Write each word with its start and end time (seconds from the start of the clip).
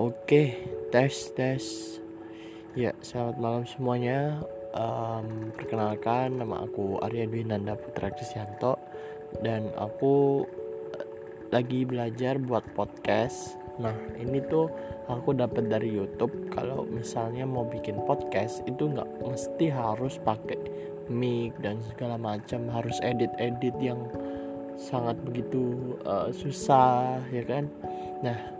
Oke, 0.00 0.56
tes 0.88 1.12
tes. 1.36 1.60
Ya, 2.72 2.96
selamat 3.04 3.36
malam 3.36 3.64
semuanya. 3.68 4.40
Um, 4.72 5.52
perkenalkan, 5.52 6.40
nama 6.40 6.64
aku 6.64 6.96
Arya 7.04 7.28
Dwi 7.28 7.44
Nanda 7.44 7.76
Putra 7.76 8.08
Krisyanto 8.08 8.80
dan 9.44 9.68
aku 9.76 10.48
eh, 10.96 11.04
lagi 11.52 11.84
belajar 11.84 12.40
buat 12.40 12.64
podcast. 12.72 13.60
Nah, 13.76 13.92
ini 14.16 14.40
tuh 14.48 14.72
aku 15.04 15.36
dapat 15.36 15.68
dari 15.68 15.92
YouTube. 15.92 16.48
Kalau 16.48 16.88
misalnya 16.88 17.44
mau 17.44 17.68
bikin 17.68 18.00
podcast 18.08 18.64
itu 18.64 18.88
nggak 18.88 19.20
mesti 19.20 19.68
harus 19.68 20.16
pakai 20.16 20.56
mic 21.12 21.52
dan 21.60 21.76
segala 21.92 22.16
macam, 22.16 22.72
harus 22.72 22.96
edit-edit 23.04 23.76
yang 23.76 24.00
sangat 24.80 25.20
begitu 25.28 25.92
uh, 26.08 26.32
susah, 26.32 27.20
ya 27.28 27.44
kan? 27.44 27.68
Nah, 28.24 28.59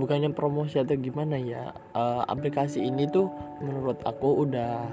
bukannya 0.00 0.32
promosi 0.32 0.80
atau 0.80 0.96
gimana 0.96 1.36
ya 1.36 1.76
uh, 1.92 2.24
aplikasi 2.24 2.88
ini 2.88 3.04
tuh 3.06 3.28
menurut 3.60 4.00
aku 4.08 4.48
udah 4.48 4.88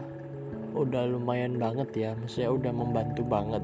udah 0.78 1.04
lumayan 1.10 1.58
banget 1.58 1.90
ya. 1.96 2.12
Maksudnya 2.14 2.54
udah 2.54 2.72
membantu 2.72 3.26
banget 3.26 3.64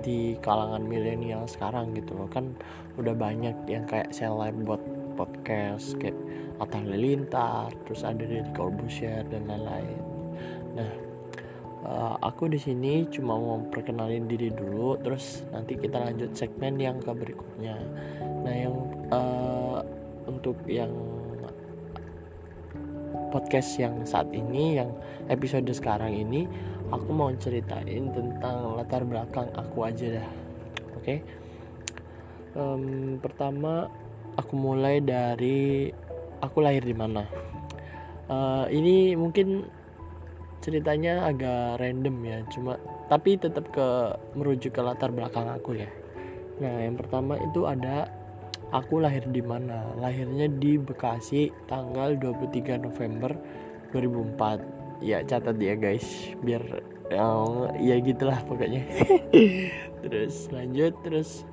di 0.00 0.38
kalangan 0.40 0.86
milenial 0.86 1.44
sekarang 1.44 1.92
gitu 1.92 2.16
loh. 2.16 2.30
Kan 2.32 2.56
udah 2.96 3.12
banyak 3.12 3.54
yang 3.68 3.84
kayak 3.84 4.10
seleb 4.14 4.56
buat 4.64 4.80
podcast 5.18 5.98
kayak 5.98 6.16
Atta 6.58 6.82
Halilintar 6.82 7.70
terus 7.86 8.02
ada 8.02 8.22
dari 8.22 8.46
Corbusier 8.54 9.26
dan 9.30 9.46
lain-lain. 9.46 9.98
Nah 10.74 10.90
uh, 11.86 12.14
aku 12.22 12.50
di 12.50 12.58
sini 12.58 13.06
cuma 13.10 13.38
mau 13.38 13.58
perkenalin 13.70 14.26
diri 14.26 14.50
dulu 14.50 14.98
terus 14.98 15.46
nanti 15.50 15.78
kita 15.78 15.98
lanjut 16.02 16.34
segmen 16.34 16.78
yang 16.78 16.98
ke 16.98 17.10
berikutnya. 17.14 17.78
Nah 18.42 18.54
yang 18.54 18.74
uh, 19.10 19.78
untuk 20.38 20.56
yang 20.70 20.94
podcast 23.28 23.76
yang 23.76 24.06
saat 24.08 24.30
ini 24.32 24.80
yang 24.80 24.88
episode 25.28 25.68
sekarang 25.74 26.14
ini 26.14 26.48
aku 26.88 27.10
mau 27.12 27.28
ceritain 27.36 28.08
tentang 28.14 28.78
latar 28.78 29.04
belakang 29.04 29.50
aku 29.52 29.84
aja 29.84 30.22
dah. 30.22 30.28
Oke? 30.96 31.02
Okay? 31.04 31.18
um, 32.58 33.16
pertama 33.20 33.86
aku 34.34 34.54
mulai 34.58 34.98
dari 35.02 35.90
aku 36.40 36.58
lahir 36.62 36.82
di 36.82 36.96
mana? 36.96 37.26
Uh, 38.28 38.68
ini 38.68 39.16
mungkin 39.16 39.64
ceritanya 40.60 41.30
agak 41.30 41.80
random 41.80 42.16
ya 42.26 42.38
cuma 42.50 42.76
tapi 43.08 43.38
tetap 43.40 43.70
ke 43.72 43.88
merujuk 44.36 44.74
ke 44.74 44.80
latar 44.84 45.14
belakang 45.14 45.48
aku 45.48 45.78
ya. 45.78 45.88
Nah 46.60 46.82
yang 46.82 46.98
pertama 46.98 47.38
itu 47.40 47.64
ada 47.64 48.10
Aku 48.68 49.00
lahir 49.00 49.24
di 49.32 49.40
mana? 49.40 49.96
Lahirnya 49.96 50.44
di 50.44 50.76
Bekasi 50.76 51.48
tanggal 51.64 52.20
23 52.20 52.76
November 52.76 53.32
2004. 53.96 55.00
Ya 55.00 55.24
catat 55.24 55.56
ya 55.56 55.72
guys, 55.72 56.36
biar 56.44 56.84
oh, 57.16 57.72
ya 57.80 57.96
gitulah 57.96 58.36
pokoknya. 58.44 58.84
terus 60.04 60.52
lanjut 60.52 60.92
terus 61.00 61.48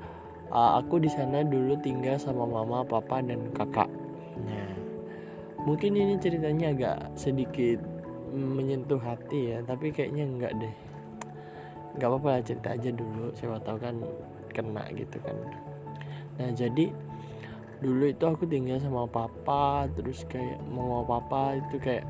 uh, 0.51 0.75
aku 0.75 0.99
di 0.99 1.07
sana 1.07 1.39
dulu 1.47 1.79
tinggal 1.79 2.19
sama 2.19 2.43
mama, 2.43 2.83
papa 2.83 3.23
dan 3.23 3.47
kakak. 3.55 3.87
Nah, 4.43 4.75
mungkin 5.63 5.95
ini 5.95 6.19
ceritanya 6.19 6.75
agak 6.75 7.15
sedikit 7.15 7.79
menyentuh 8.35 8.99
hati 8.99 9.55
ya, 9.55 9.63
tapi 9.63 9.95
kayaknya 9.95 10.27
enggak 10.27 10.53
deh. 10.59 10.75
Gak 11.95 12.11
apa-apa 12.11 12.43
cerita 12.43 12.75
aja 12.75 12.91
dulu, 12.91 13.31
siapa 13.39 13.63
tahu 13.63 13.79
kan 13.79 13.95
kena 14.51 14.83
gitu 14.91 15.15
kan 15.23 15.35
nah 16.35 16.51
jadi 16.51 16.91
dulu 17.79 18.07
itu 18.07 18.23
aku 18.23 18.43
tinggal 18.47 18.79
sama 18.79 19.07
papa 19.07 19.87
terus 19.95 20.23
kayak 20.27 20.59
mau 20.71 21.03
papa 21.03 21.59
itu 21.59 21.75
kayak 21.79 22.07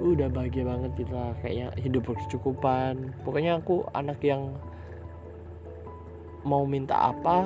udah 0.00 0.32
bahagia 0.32 0.64
banget 0.64 0.90
gitu 1.04 1.12
lah 1.12 1.34
kayaknya 1.42 1.68
hidup 1.76 2.02
berkecukupan. 2.08 3.12
Pokoknya 3.26 3.60
aku 3.60 3.84
anak 3.92 4.22
yang 4.24 4.54
mau 6.46 6.64
minta 6.64 7.12
apa 7.12 7.44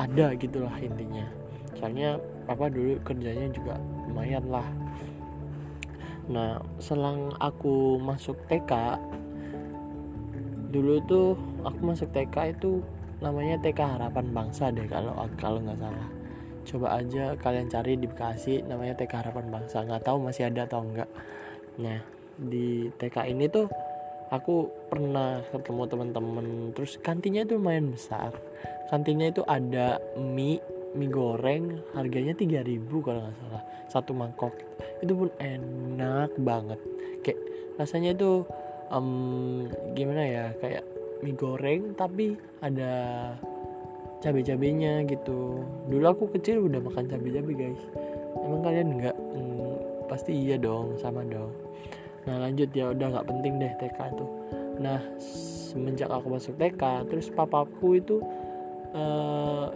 ada 0.00 0.34
gitulah 0.34 0.74
intinya. 0.82 1.28
Soalnya 1.78 2.18
papa 2.48 2.66
dulu 2.72 2.98
kerjanya 3.06 3.52
juga 3.54 3.78
lumayan 4.10 4.48
lah. 4.50 4.66
Nah 6.26 6.58
selang 6.82 7.36
aku 7.38 8.00
masuk 8.00 8.34
TK 8.48 8.98
dulu 10.74 10.98
tuh 11.06 11.38
aku 11.62 11.80
masuk 11.86 12.10
TK 12.10 12.58
itu 12.58 12.82
namanya 13.22 13.60
TK 13.60 13.98
Harapan 13.98 14.26
Bangsa 14.34 14.70
deh 14.74 14.86
kalau 14.88 15.14
kalau 15.38 15.58
nggak 15.62 15.78
salah. 15.78 16.08
Coba 16.64 16.96
aja 16.96 17.36
kalian 17.36 17.68
cari 17.68 18.00
di 18.00 18.08
Bekasi 18.08 18.64
namanya 18.64 18.96
TK 18.96 19.12
Harapan 19.20 19.46
Bangsa. 19.52 19.84
Nggak 19.84 20.02
tahu 20.08 20.18
masih 20.24 20.48
ada 20.48 20.66
atau 20.66 20.82
enggak 20.82 21.10
nah 21.74 21.98
di 22.38 22.86
TK 22.94 23.34
ini 23.34 23.50
tuh 23.50 23.66
aku 24.30 24.70
pernah 24.90 25.42
ketemu 25.50 25.82
teman-teman. 25.86 26.46
Terus 26.74 26.98
kantinnya 27.02 27.46
itu 27.46 27.58
lumayan 27.58 27.92
besar. 27.92 28.34
Kantinnya 28.90 29.30
itu 29.30 29.42
ada 29.46 29.98
mie 30.18 30.62
mie 30.94 31.10
goreng 31.10 31.82
harganya 31.98 32.34
3000 32.38 32.86
kalau 33.02 33.20
nggak 33.26 33.36
salah. 33.42 33.62
Satu 33.90 34.12
mangkok. 34.14 34.54
Itu 35.02 35.14
pun 35.18 35.28
enak 35.38 36.34
banget. 36.40 36.80
Kayak 37.26 37.40
rasanya 37.78 38.14
itu 38.14 38.46
um, 38.90 39.66
gimana 39.98 40.22
ya? 40.26 40.46
Kayak 40.62 40.86
mie 41.24 41.32
goreng 41.32 41.96
tapi 41.96 42.36
ada 42.60 42.92
cabai-cabainya 44.20 45.08
gitu. 45.08 45.64
Dulu 45.88 46.04
aku 46.04 46.24
kecil 46.36 46.68
udah 46.68 46.84
makan 46.84 47.08
cabai-cabai 47.08 47.54
guys. 47.56 47.82
Emang 48.44 48.60
kalian 48.60 49.00
nggak? 49.00 49.16
Hmm, 49.16 49.74
pasti 50.04 50.36
iya 50.36 50.60
dong 50.60 51.00
sama 51.00 51.24
dong. 51.24 51.48
Nah 52.28 52.44
lanjut. 52.44 52.68
Ya 52.76 52.92
udah 52.92 53.16
nggak 53.16 53.28
penting 53.28 53.56
deh 53.56 53.72
TK 53.80 53.98
tuh. 54.20 54.30
Nah 54.84 55.00
semenjak 55.16 56.12
aku 56.12 56.28
masuk 56.28 56.60
TK 56.60 57.08
terus 57.08 57.32
papaku 57.32 58.00
itu 58.00 58.20
uh, 58.92 59.72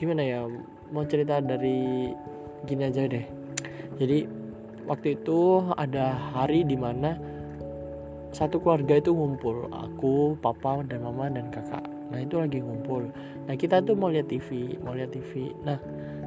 gimana 0.00 0.22
ya 0.24 0.40
mau 0.92 1.04
cerita 1.04 1.44
dari 1.44 2.08
gini 2.64 2.82
aja 2.88 3.04
deh. 3.04 3.24
Jadi 4.00 4.24
waktu 4.88 5.20
itu 5.20 5.62
ada 5.76 6.16
hari 6.34 6.64
di 6.66 6.76
mana 6.76 7.31
satu 8.32 8.58
keluarga 8.64 8.96
itu 8.96 9.12
ngumpul. 9.12 9.68
Aku 9.68 10.40
papa 10.40 10.80
dan 10.88 11.04
mama 11.04 11.28
dan 11.28 11.52
kakak. 11.52 11.84
Nah 12.08 12.18
itu 12.20 12.40
lagi 12.40 12.64
ngumpul. 12.64 13.12
Nah 13.44 13.54
kita 13.54 13.84
tuh 13.84 13.92
mau 13.92 14.08
lihat 14.08 14.28
TV 14.32 14.76
mau 14.80 14.96
lihat 14.96 15.12
TV 15.12 15.52
nah 15.64 15.76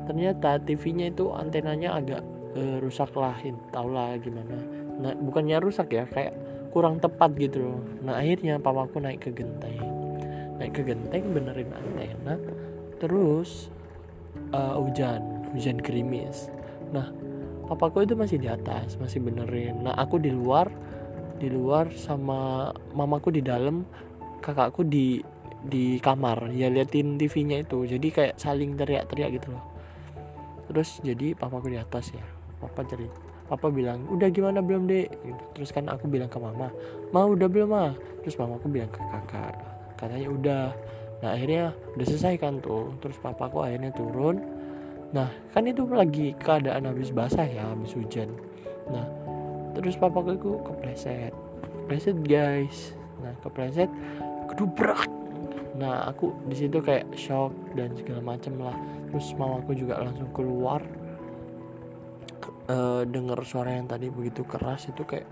ternyata 0.05 0.61
TV-nya 0.61 1.09
itu 1.09 1.33
antenanya 1.33 1.97
agak 1.97 2.21
uh, 2.53 2.77
rusak 2.77 3.09
lah. 3.17 3.33
Tau 3.73 3.89
lah 3.89 4.13
gimana. 4.21 4.57
Nah 5.01 5.17
bukannya 5.17 5.57
rusak 5.57 5.89
ya 5.93 6.05
kayak 6.05 6.37
kurang 6.69 7.01
tepat 7.01 7.33
gitu 7.41 7.73
loh. 7.73 7.81
Nah 8.05 8.21
akhirnya 8.21 8.61
papaku 8.61 9.01
naik 9.01 9.25
ke 9.25 9.33
genteng. 9.33 9.81
Naik 10.61 10.77
ke 10.77 10.81
genteng 10.85 11.33
benerin 11.33 11.73
antena. 11.73 12.37
Terus 13.01 13.73
uh, 14.53 14.77
hujan. 14.77 15.49
Hujan 15.57 15.81
gerimis. 15.81 16.53
Nah 16.93 17.09
papaku 17.65 18.05
itu 18.05 18.13
masih 18.13 18.37
di 18.37 18.45
atas 18.45 18.93
masih 19.01 19.25
benerin. 19.25 19.81
Nah 19.81 19.97
aku 19.97 20.21
di 20.21 20.29
luar 20.29 20.69
di 21.35 21.47
luar 21.51 21.91
sama 21.95 22.71
mamaku 22.95 23.35
di 23.35 23.41
dalam 23.43 23.83
kakakku 24.39 24.87
di 24.87 25.19
di 25.65 25.97
kamar. 25.97 26.53
Ya 26.53 26.69
liatin 26.69 27.17
TV-nya 27.17 27.65
itu. 27.65 27.83
Jadi 27.83 28.07
kayak 28.13 28.37
saling 28.37 28.77
teriak-teriak 28.77 29.41
gitu 29.41 29.57
loh. 29.57 29.63
Terus 30.69 31.01
jadi 31.01 31.33
papaku 31.33 31.73
di 31.73 31.77
atas 31.81 32.13
ya. 32.13 32.25
Papa 32.61 32.85
cari 32.85 33.05
papa 33.45 33.69
bilang 33.69 34.09
udah 34.09 34.25
gimana 34.33 34.57
belum 34.57 34.89
dek? 34.89 35.21
Gitu. 35.21 35.43
terus 35.53 35.69
kan 35.69 35.85
aku 35.85 36.09
bilang 36.09 36.25
ke 36.25 36.41
mama 36.41 36.73
mau 37.13 37.29
udah 37.29 37.45
belum 37.45 37.69
mah 37.69 37.93
terus 38.25 38.33
mamaku 38.41 38.65
bilang 38.71 38.89
ke 38.89 39.01
kakak. 39.01 39.53
Katanya 39.95 40.29
udah. 40.33 40.65
Nah 41.21 41.29
akhirnya 41.33 41.71
udah 41.97 42.05
selesai 42.05 42.35
kan 42.41 42.57
tuh. 42.61 42.93
Terus 43.01 43.17
papaku 43.21 43.61
akhirnya 43.61 43.93
turun. 43.93 44.41
Nah 45.13 45.29
kan 45.53 45.63
itu 45.69 45.85
lagi 45.87 46.33
keadaan 46.37 46.89
habis 46.89 47.13
basah 47.13 47.45
ya 47.45 47.69
habis 47.69 47.93
hujan. 47.93 48.33
Nah 48.89 49.24
terus 49.75 49.99
papaku 49.99 50.39
itu 50.39 50.51
kepleset. 50.63 51.33
Kepleset 51.85 52.17
guys. 52.23 52.95
Nah 53.19 53.35
kepleset 53.43 53.91
kedubrak. 54.47 55.05
Nah 55.75 56.07
aku 56.07 56.31
di 56.47 56.55
situ 56.55 56.79
kayak 56.79 57.11
shock 57.13 57.51
dan 57.75 57.91
segala 57.93 58.23
macam 58.23 58.53
lah. 58.63 58.77
Terus 59.11 59.35
mamaku 59.35 59.75
juga 59.75 59.99
langsung 59.99 60.31
keluar 60.31 60.79
uh, 62.71 63.03
dengar 63.03 63.43
suara 63.43 63.75
yang 63.75 63.87
tadi 63.87 64.07
begitu 64.07 64.47
keras 64.47 64.87
itu 64.87 65.03
kayak 65.03 65.27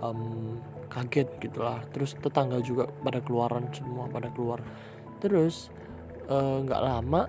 um, 0.00 0.56
kaget 0.88 1.28
gitulah. 1.38 1.84
Terus 1.92 2.16
tetangga 2.16 2.58
juga 2.64 2.88
pada 2.88 3.20
keluaran 3.20 3.68
semua 3.76 4.08
pada 4.08 4.32
keluar. 4.32 4.64
Terus 5.16 5.72
eh, 6.28 6.56
nggak 6.60 6.80
uh, 6.80 6.86
lama 6.86 7.22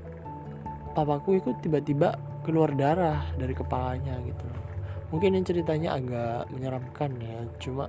papaku 0.91 1.39
itu 1.39 1.55
tiba-tiba 1.63 2.19
keluar 2.43 2.71
darah 2.75 3.27
dari 3.39 3.55
kepalanya 3.55 4.19
gitu 4.23 4.47
mungkin 5.07 5.39
yang 5.39 5.45
ceritanya 5.47 5.95
agak 5.95 6.51
menyeramkan 6.51 7.11
ya 7.19 7.37
cuma 7.63 7.85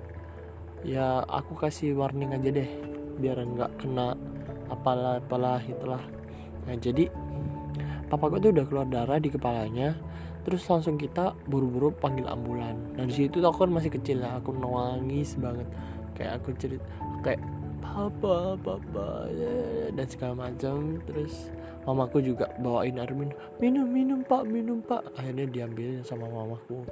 ya 0.86 1.26
aku 1.26 1.58
kasih 1.58 1.98
warning 1.98 2.30
aja 2.30 2.54
deh 2.54 2.70
biar 3.18 3.42
nggak 3.42 3.82
kena 3.82 4.14
apalah 4.70 5.18
apalah 5.18 5.58
itulah. 5.66 6.02
Nah 6.68 6.76
jadi 6.78 7.10
papaku 8.06 8.38
tuh 8.38 8.50
udah 8.54 8.64
keluar 8.68 8.86
darah 8.86 9.18
di 9.18 9.32
kepalanya 9.32 9.98
terus 10.46 10.64
langsung 10.70 10.96
kita 10.96 11.34
buru-buru 11.50 11.90
panggil 11.90 12.30
ambulan. 12.30 12.78
Nah 12.94 13.04
di 13.04 13.14
situ 13.14 13.42
aku 13.42 13.66
kan 13.66 13.72
masih 13.74 13.90
kecil 13.90 14.22
lah 14.22 14.38
aku 14.38 14.54
nangis 14.54 15.34
banget. 15.34 15.66
Kayak 16.14 16.32
aku 16.38 16.48
cerit 16.54 16.82
kayak 17.26 17.42
papa 17.82 18.54
papa 18.62 19.26
ya, 19.34 19.90
dan 19.90 20.06
segala 20.06 20.46
macam 20.46 21.02
terus 21.08 21.50
mamaku 21.84 22.18
juga 22.20 22.50
bawain 22.58 22.98
air 22.98 23.12
minum 23.14 23.36
minum 23.62 23.86
minum 23.86 24.20
pak 24.24 24.42
minum 24.48 24.78
pak. 24.82 25.04
Akhirnya 25.14 25.46
diambil 25.46 26.02
sama 26.02 26.26
mamaku. 26.26 26.82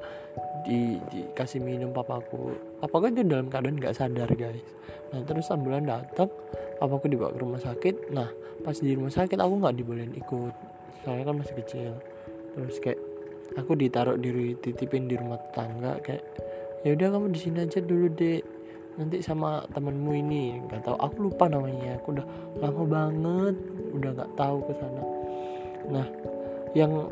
Di 0.66 1.00
dikasih 1.12 1.62
minum 1.62 1.90
papaku. 1.90 2.54
Papaku 2.78 3.10
itu 3.12 3.22
dalam 3.26 3.50
keadaan 3.50 3.80
nggak 3.80 3.96
sadar 3.96 4.30
guys. 4.34 4.70
Nah 5.12 5.22
terus 5.26 5.50
ambulan 5.50 5.86
datang 5.86 6.30
papaku 6.78 7.10
dibawa 7.10 7.32
ke 7.34 7.38
rumah 7.40 7.60
sakit. 7.60 8.10
Nah 8.12 8.28
pas 8.62 8.76
di 8.76 8.92
rumah 8.94 9.12
sakit 9.12 9.38
aku 9.38 9.54
nggak 9.62 9.74
dibolehin 9.78 10.12
ikut 10.16 10.54
soalnya 11.06 11.24
kan 11.28 11.36
masih 11.38 11.54
kecil. 11.62 11.92
Terus 12.56 12.76
kayak 12.82 13.00
aku 13.54 13.78
ditaruh 13.78 14.18
di 14.18 14.58
titipin 14.58 15.06
di 15.06 15.14
rumah 15.14 15.38
tangga 15.54 16.02
kayak 16.02 16.24
ya 16.82 16.94
udah 16.98 17.08
kamu 17.14 17.26
di 17.30 17.38
sini 17.40 17.58
aja 17.62 17.78
dulu 17.82 18.06
deh 18.10 18.42
nanti 18.96 19.20
sama 19.20 19.62
temenmu 19.70 20.12
ini. 20.16 20.58
Nggak 20.66 20.88
tahu 20.88 20.96
aku 20.96 21.16
lupa 21.30 21.46
namanya. 21.46 22.00
Aku 22.00 22.16
udah 22.16 22.26
lama 22.58 22.82
banget 22.88 23.56
udah 23.96 24.10
nggak 24.12 24.32
tahu 24.36 24.58
ke 24.68 24.72
sana. 24.76 25.02
Nah 25.90 26.06
yang 26.76 27.08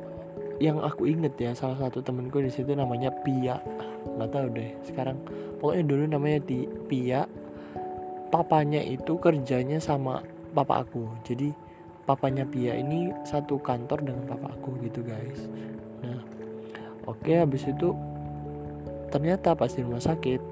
yang 0.62 0.78
aku 0.78 1.10
inget 1.10 1.34
ya 1.34 1.50
salah 1.56 1.78
satu 1.80 1.98
temenku 2.04 2.38
di 2.38 2.52
situ 2.52 2.76
namanya 2.76 3.10
Pia. 3.24 3.58
Nggak 4.14 4.30
tahu 4.30 4.46
deh 4.54 4.70
sekarang. 4.86 5.18
Pokoknya 5.58 5.84
dulu 5.88 6.04
namanya 6.06 6.38
di 6.44 6.68
Pia. 6.86 7.26
Papanya 8.30 8.82
itu 8.82 9.14
kerjanya 9.18 9.78
sama 9.78 10.22
papa 10.54 10.82
aku. 10.82 11.06
Jadi 11.26 11.54
papanya 12.06 12.44
Pia 12.46 12.76
ini 12.78 13.10
satu 13.24 13.58
kantor 13.58 14.04
dengan 14.04 14.24
papa 14.28 14.54
aku 14.54 14.78
gitu 14.84 15.02
guys. 15.02 15.50
Nah 16.02 16.20
oke 17.08 17.32
habis 17.32 17.66
itu 17.66 17.94
ternyata 19.10 19.54
pas 19.54 19.70
di 19.70 19.86
rumah 19.86 20.02
sakit 20.02 20.42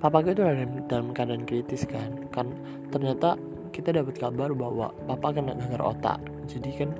papa 0.00 0.20
itu 0.20 0.44
dalam, 0.44 0.84
dalam 0.84 1.08
keadaan 1.16 1.48
kritis 1.48 1.88
kan. 1.88 2.28
Kan 2.28 2.52
ternyata 2.92 3.40
kita 3.74 3.90
dapat 3.90 4.14
kabar 4.14 4.54
bahwa 4.54 4.94
papa 5.10 5.34
kena 5.34 5.58
kanker 5.58 5.82
otak. 5.82 6.22
Jadi 6.46 6.70
kan 6.78 6.90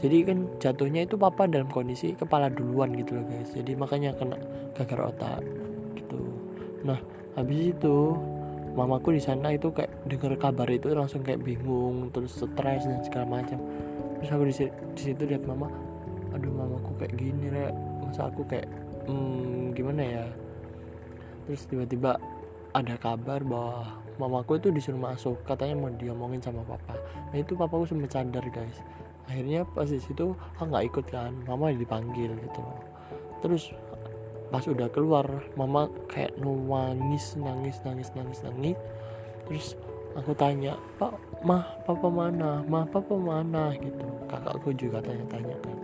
jadi 0.00 0.16
kan 0.24 0.38
jatuhnya 0.56 1.04
itu 1.04 1.20
papa 1.20 1.44
dalam 1.44 1.68
kondisi 1.68 2.16
kepala 2.16 2.48
duluan 2.48 2.96
gitu 2.96 3.20
loh 3.20 3.24
guys. 3.28 3.52
Jadi 3.52 3.76
makanya 3.76 4.16
kena 4.16 4.40
kanker 4.72 5.12
otak 5.12 5.44
gitu. 6.00 6.18
Nah 6.88 6.96
habis 7.36 7.76
itu 7.76 8.16
mamaku 8.72 9.20
di 9.20 9.22
sana 9.22 9.52
itu 9.52 9.68
kayak 9.68 9.92
dengar 10.08 10.32
kabar 10.40 10.64
itu 10.72 10.88
langsung 10.96 11.20
kayak 11.20 11.44
bingung 11.44 12.08
terus 12.08 12.40
stres 12.40 12.88
dan 12.88 13.04
segala 13.04 13.44
macam. 13.44 13.60
Terus 14.18 14.30
aku 14.32 14.44
di, 14.48 14.54
situ 14.96 15.22
lihat 15.28 15.44
mama 15.44 15.68
aduh 16.32 16.48
mamaku 16.48 16.96
kayak 16.96 17.12
gini 17.20 17.46
rek. 17.52 17.76
Masa 18.00 18.32
aku 18.32 18.42
kayak 18.48 18.66
hmm, 19.06 19.76
gimana 19.76 20.02
ya? 20.02 20.24
Terus 21.46 21.62
tiba-tiba 21.68 22.16
ada 22.72 22.96
kabar 22.96 23.44
bahwa 23.44 24.01
mamaku 24.20 24.60
itu 24.60 24.68
disuruh 24.68 25.00
masuk 25.00 25.40
katanya 25.44 25.76
mau 25.78 25.90
diomongin 25.92 26.40
sama 26.40 26.64
papa. 26.64 26.96
Nah 27.32 27.36
itu 27.36 27.56
papaku 27.56 27.88
sempat 27.88 28.12
sadar 28.12 28.44
guys. 28.52 28.80
Akhirnya 29.28 29.64
pas 29.64 29.88
di 29.88 30.02
situ 30.02 30.34
aku 30.58 30.68
nggak 30.68 30.86
ikut 30.92 31.06
kan 31.08 31.32
mama 31.46 31.72
dipanggil 31.72 32.34
gitu 32.36 32.62
terus 33.42 33.74
pas 34.54 34.62
udah 34.62 34.86
keluar 34.94 35.26
mama 35.58 35.90
kayak 36.06 36.38
nangis 36.38 37.34
nangis 37.34 37.76
nangis 37.82 38.08
nangis 38.14 38.40
nangis. 38.46 38.78
Terus 39.50 39.66
aku 40.14 40.36
tanya 40.38 40.78
pak 41.00 41.16
mah 41.42 41.66
papa 41.82 42.06
mana? 42.06 42.62
Mah 42.68 42.86
papa 42.86 43.18
mana? 43.18 43.74
Gitu. 43.74 44.06
Kakakku 44.30 44.70
juga 44.78 45.02
tanya-tanya 45.02 45.56
kan. 45.58 45.76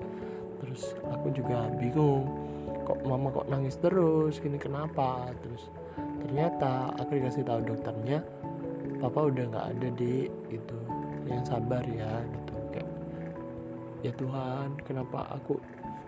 Terus 0.62 0.94
aku 1.10 1.32
juga 1.34 1.66
bingung 1.80 2.28
kok 2.86 3.00
mama 3.08 3.32
kok 3.32 3.48
nangis 3.50 3.80
terus? 3.80 4.38
Gini 4.38 4.60
kenapa? 4.60 5.32
Terus 5.42 5.72
ternyata 6.28 6.92
aku 7.00 7.16
dikasih 7.16 7.40
tahu 7.48 7.60
dokternya 7.64 8.20
papa 9.00 9.32
udah 9.32 9.44
nggak 9.48 9.66
ada 9.72 9.88
di 9.96 10.28
itu 10.52 10.78
yang 11.24 11.40
sabar 11.40 11.80
ya 11.88 12.20
gitu. 12.20 12.54
Kayak 12.68 12.90
ya 14.04 14.12
Tuhan 14.12 14.68
kenapa 14.84 15.24
aku 15.32 15.56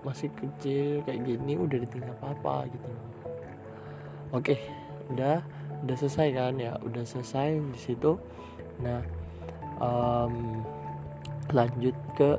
masih 0.05 0.29
kecil 0.37 1.01
kayak 1.09 1.25
gini 1.25 1.57
udah 1.57 1.79
ditinggal 1.81 2.17
papa 2.21 2.69
gitu. 2.69 2.91
Oke 4.37 4.61
udah 5.09 5.41
udah 5.89 5.97
selesai 5.97 6.29
kan? 6.37 6.55
Ya 6.61 6.77
udah 6.85 7.05
selesai 7.09 7.57
di 7.57 7.81
situ. 7.81 8.21
Nah 8.85 9.01
um, 9.81 10.61
lanjut 11.49 11.97
ke 12.13 12.37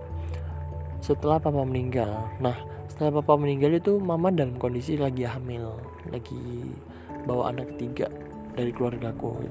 setelah 1.02 1.42
papa 1.42 1.66
meninggal. 1.66 2.30
Nah 2.38 2.62
setelah 2.86 3.26
papa 3.26 3.42
meninggal 3.42 3.74
itu 3.74 3.98
mama 3.98 4.30
dalam 4.30 4.54
kondisi 4.62 5.02
lagi 5.02 5.26
hamil 5.26 5.82
lagi 6.14 6.78
bawa 7.26 7.54
anak 7.54 7.76
ketiga 7.76 8.10
dari 8.56 8.72
keluargaku 8.76 9.48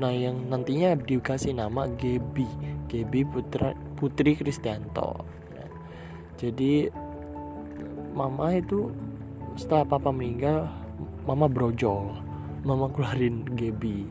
nah 0.00 0.10
yang 0.10 0.48
nantinya 0.48 0.96
dikasih 0.96 1.54
nama 1.54 1.86
Gebi 2.00 2.48
Gebi 2.90 3.22
Putra 3.22 3.70
Putri 3.94 4.34
Kristianto. 4.34 5.22
Ya. 5.54 5.66
jadi 6.40 6.88
mama 8.16 8.56
itu 8.56 8.90
setelah 9.54 9.86
papa 9.86 10.10
meninggal 10.10 10.66
mama 11.28 11.46
brojol. 11.46 12.16
Mama 12.60 12.92
keluarin 12.92 13.44
Gebi 13.56 14.04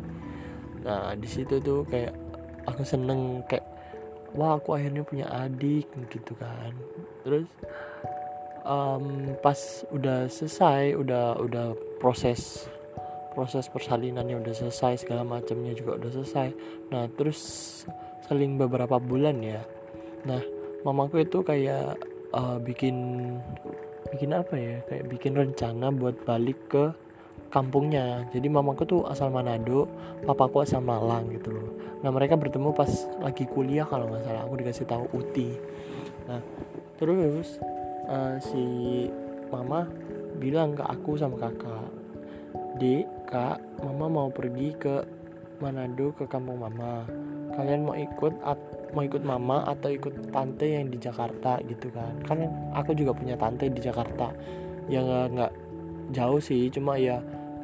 nah 0.80 1.12
di 1.12 1.28
situ 1.28 1.60
tuh 1.60 1.84
kayak 1.92 2.16
aku 2.64 2.88
seneng 2.88 3.44
kayak 3.52 3.68
wah 4.32 4.56
aku 4.56 4.78
akhirnya 4.78 5.04
punya 5.04 5.28
adik 5.28 5.90
gitu 6.10 6.34
kan. 6.38 6.72
Terus 7.26 7.50
um, 8.64 9.36
pas 9.42 9.58
udah 9.90 10.30
selesai 10.30 10.96
udah 10.96 11.42
udah 11.42 11.68
proses 11.98 12.70
proses 13.40 13.72
persalinannya 13.72 14.44
udah 14.44 14.52
selesai 14.52 15.08
segala 15.08 15.24
macamnya 15.24 15.72
juga 15.72 15.96
udah 15.96 16.12
selesai. 16.12 16.52
Nah 16.92 17.08
terus 17.16 17.40
seling 18.28 18.60
beberapa 18.60 19.00
bulan 19.00 19.40
ya. 19.40 19.64
Nah 20.28 20.44
mamaku 20.84 21.24
itu 21.24 21.40
kayak 21.40 21.96
uh, 22.36 22.60
bikin 22.60 22.96
bikin 24.12 24.36
apa 24.36 24.60
ya? 24.60 24.84
Kayak 24.92 25.06
bikin 25.08 25.40
rencana 25.40 25.88
buat 25.96 26.20
balik 26.28 26.60
ke 26.68 26.92
kampungnya. 27.48 28.28
Jadi 28.36 28.52
mamaku 28.52 28.84
tuh 28.84 29.02
asal 29.08 29.32
Manado 29.32 29.88
papaku 30.28 30.68
asal 30.68 30.84
Malang 30.84 31.32
gitu 31.32 31.56
loh. 31.56 31.72
Nah 32.04 32.12
mereka 32.12 32.36
bertemu 32.36 32.76
pas 32.76 32.92
lagi 33.24 33.48
kuliah 33.48 33.88
kalau 33.88 34.12
nggak 34.12 34.28
salah. 34.28 34.44
Aku 34.44 34.60
dikasih 34.60 34.84
tahu 34.84 35.08
Uti 35.16 35.80
nah 36.30 36.42
terus 37.02 37.58
uh, 38.06 38.38
si 38.38 38.64
mama 39.50 39.90
bilang 40.38 40.78
ke 40.78 40.86
aku 40.86 41.18
sama 41.18 41.42
kakak 41.42 41.90
dek 42.78 43.10
kak 43.30 43.62
mama 43.86 44.10
mau 44.10 44.28
pergi 44.34 44.74
ke 44.74 45.06
Manado 45.60 46.16
ke 46.16 46.24
kampung 46.26 46.64
mama. 46.64 47.04
Kalian 47.52 47.84
mau 47.84 47.92
ikut 47.92 48.34
mau 48.96 49.04
ikut 49.04 49.22
mama 49.28 49.68
atau 49.68 49.92
ikut 49.92 50.32
tante 50.32 50.66
yang 50.66 50.88
di 50.88 50.96
Jakarta 50.96 51.60
gitu 51.68 51.92
kan? 51.92 52.16
Kan 52.24 52.48
aku 52.72 52.96
juga 52.96 53.12
punya 53.12 53.36
tante 53.36 53.68
di 53.68 53.84
Jakarta. 53.84 54.32
Yang 54.88 55.36
nggak 55.36 55.54
jauh 56.16 56.40
sih 56.40 56.72
cuma 56.72 56.96
ya 56.96 57.20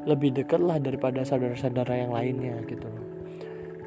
lebih 0.06 0.36
deket 0.36 0.62
lah 0.62 0.78
daripada 0.78 1.24
saudara-saudara 1.24 1.96
yang 1.98 2.12
lainnya 2.12 2.60
gitu. 2.68 2.92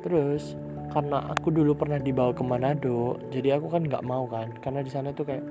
Terus 0.02 0.56
karena 0.88 1.28
aku 1.36 1.52
dulu 1.52 1.76
pernah 1.76 2.00
dibawa 2.00 2.32
ke 2.32 2.40
Manado 2.40 3.20
jadi 3.28 3.60
aku 3.60 3.68
kan 3.68 3.84
nggak 3.84 4.02
mau 4.08 4.24
kan? 4.24 4.50
Karena 4.64 4.80
di 4.80 4.88
sana 4.88 5.12
tuh 5.12 5.28
kayak 5.28 5.44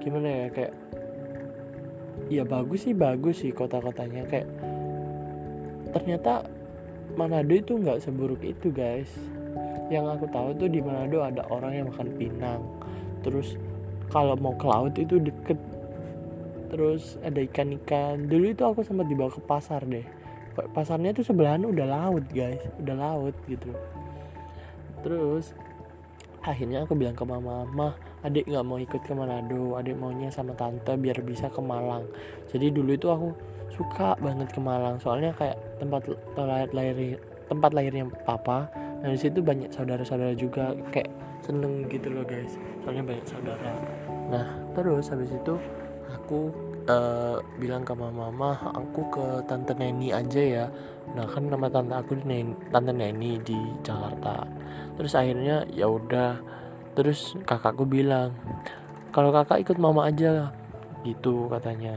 gimana 0.00 0.26
ya 0.26 0.46
kayak 0.48 0.72
ya 2.32 2.42
bagus 2.48 2.88
sih 2.88 2.96
bagus 2.96 3.44
sih 3.44 3.52
kota-kotanya. 3.52 4.24
Kayak 4.24 4.48
ternyata 5.92 6.44
Manado 7.16 7.50
itu 7.50 7.74
nggak 7.74 8.04
seburuk 8.04 8.44
itu 8.44 8.70
guys. 8.70 9.10
Yang 9.88 10.20
aku 10.20 10.26
tahu 10.28 10.48
tuh 10.60 10.68
di 10.68 10.78
Manado 10.84 11.24
ada 11.24 11.42
orang 11.48 11.72
yang 11.74 11.86
makan 11.88 12.08
pinang. 12.14 12.60
Terus 13.24 13.56
kalau 14.12 14.36
mau 14.36 14.54
ke 14.54 14.66
laut 14.68 14.94
itu 14.94 15.16
deket. 15.18 15.58
Terus 16.68 17.16
ada 17.24 17.40
ikan-ikan. 17.40 18.28
Dulu 18.28 18.52
itu 18.52 18.62
aku 18.62 18.84
sempat 18.84 19.08
dibawa 19.08 19.32
ke 19.32 19.40
pasar 19.40 19.82
deh. 19.88 20.04
Pasarnya 20.76 21.16
tuh 21.16 21.24
sebelahan 21.24 21.64
udah 21.64 21.86
laut 21.88 22.28
guys. 22.30 22.60
Udah 22.78 22.94
laut 22.94 23.34
gitu. 23.48 23.72
Terus 25.00 25.56
akhirnya 26.48 26.88
aku 26.88 26.96
bilang 26.96 27.12
ke 27.12 27.24
mama 27.28 27.68
mah 27.68 27.92
adik 28.24 28.48
nggak 28.48 28.64
mau 28.64 28.80
ikut 28.80 29.04
ke 29.04 29.12
Manado 29.12 29.76
adik 29.76 30.00
maunya 30.00 30.32
sama 30.32 30.56
tante 30.56 30.96
biar 30.96 31.20
bisa 31.20 31.52
ke 31.52 31.60
Malang. 31.60 32.08
Jadi 32.48 32.72
dulu 32.72 32.96
itu 32.96 33.12
aku 33.12 33.28
suka 33.68 34.16
banget 34.18 34.48
ke 34.48 34.60
Malang 34.64 34.96
soalnya 34.96 35.36
kayak 35.36 35.60
tempat 35.76 36.08
lahir 36.72 37.20
tempat 37.48 37.70
lahirnya 37.72 38.08
papa 38.24 38.68
nah 38.98 39.14
di 39.14 39.20
situ 39.20 39.38
banyak 39.38 39.70
saudara-saudara 39.70 40.34
juga 40.34 40.74
kayak 40.90 41.06
seneng 41.38 41.86
gitu 41.86 42.10
loh 42.10 42.26
guys 42.26 42.58
soalnya 42.82 43.04
banyak 43.04 43.26
saudara. 43.28 43.72
Nah 44.32 44.46
terus 44.74 45.06
habis 45.12 45.30
itu 45.30 45.54
aku 46.10 46.50
uh, 46.88 47.36
bilang 47.60 47.84
ke 47.84 47.92
mama 47.92 48.32
mama 48.32 48.56
aku 48.72 49.00
ke 49.12 49.24
tante 49.46 49.76
Neni 49.76 50.10
aja 50.10 50.42
ya. 50.42 50.66
Nah 51.12 51.28
kan 51.28 51.46
nama 51.46 51.68
tante 51.68 51.94
aku 51.94 52.18
Neni, 52.24 52.56
tante 52.72 52.90
Neni 52.90 53.38
di 53.44 53.58
Jakarta. 53.84 54.48
Terus 54.96 55.12
akhirnya 55.14 55.68
ya 55.70 55.86
udah. 55.86 56.40
Terus 56.98 57.38
kakakku 57.46 57.86
bilang 57.86 58.34
kalau 59.14 59.30
kakak 59.30 59.62
ikut 59.62 59.78
mama 59.78 60.10
aja 60.10 60.50
gitu 61.06 61.46
katanya. 61.46 61.94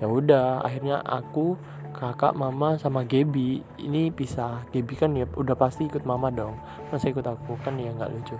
Ya 0.00 0.08
udah 0.08 0.64
akhirnya 0.64 1.04
aku 1.04 1.60
kakak 1.92 2.32
mama 2.32 2.80
sama 2.80 3.04
Gebi 3.04 3.60
ini 3.76 4.08
pisah. 4.08 4.64
Gebi 4.72 4.96
kan 4.96 5.12
ya 5.12 5.28
udah 5.36 5.52
pasti 5.58 5.84
ikut 5.84 6.08
mama 6.08 6.32
dong. 6.32 6.56
Masa 6.88 7.12
ikut 7.12 7.26
aku 7.26 7.60
kan 7.60 7.76
ya 7.76 7.92
nggak 7.92 8.10
lucu. 8.16 8.36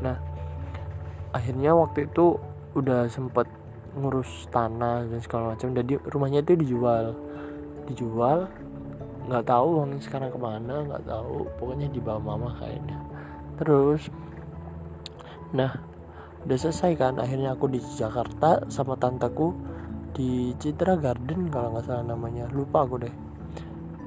Nah 0.00 0.16
akhirnya 1.36 1.76
waktu 1.76 2.08
itu 2.08 2.40
udah 2.72 3.08
sempet 3.12 3.44
ngurus 3.96 4.48
tanah 4.48 5.04
dan 5.08 5.20
segala 5.20 5.52
macam. 5.52 5.72
Jadi 5.76 6.00
rumahnya 6.08 6.40
itu 6.40 6.56
dijual. 6.56 7.16
Dijual 7.88 8.48
nggak 9.22 9.46
tahu 9.46 9.66
uangnya 9.78 10.02
sekarang 10.02 10.30
ke 10.32 10.38
mana 10.40 10.74
nggak 10.88 11.04
tahu. 11.06 11.48
Pokoknya 11.60 11.88
dibawa 11.92 12.20
mama 12.20 12.56
kayaknya. 12.58 12.98
Terus 13.60 14.08
nah 15.52 15.76
udah 16.48 16.58
selesai 16.58 16.96
kan. 16.96 17.20
Akhirnya 17.20 17.52
aku 17.52 17.68
di 17.68 17.80
Jakarta 17.80 18.64
sama 18.72 18.96
tanteku 18.96 19.52
di 20.12 20.52
Citra 20.56 20.96
Garden 20.96 21.52
kalau 21.52 21.76
nggak 21.76 21.84
salah 21.86 22.04
namanya. 22.04 22.48
Lupa 22.50 22.84
aku 22.84 22.96
deh. 23.02 23.14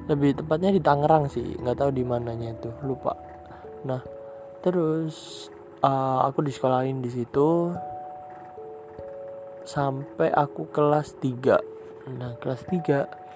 Lebih 0.06 0.38
tepatnya 0.38 0.70
di 0.70 0.82
Tangerang 0.82 1.30
sih. 1.30 1.54
Nggak 1.58 1.78
tahu 1.78 1.90
di 1.94 2.02
mananya 2.02 2.54
itu. 2.54 2.70
Lupa. 2.82 3.14
Nah 3.86 4.02
terus 4.66 5.46
uh, 5.86 6.26
aku 6.26 6.42
disekolahin 6.42 6.98
di 6.98 7.10
situ 7.12 7.70
sampai 9.66 10.32
aku 10.32 10.70
kelas 10.70 11.18
3 11.18 12.16
nah 12.16 12.38
kelas 12.38 12.62
3 12.70 13.26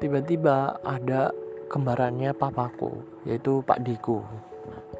tiba-tiba 0.00 0.76
ada 0.84 1.32
kembarannya 1.66 2.30
papaku 2.36 3.02
yaitu 3.26 3.60
Pak 3.66 3.82
Diku. 3.82 4.22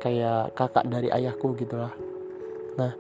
Kayak 0.03 0.53
kakak 0.53 0.87
dari 0.91 1.09
ayahku 1.09 1.57
gitulah. 1.57 1.93
Nah 2.77 2.93